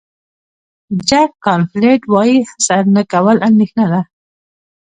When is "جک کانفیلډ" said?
1.07-2.01